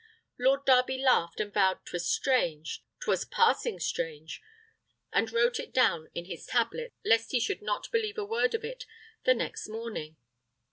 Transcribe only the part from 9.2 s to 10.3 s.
the next morning.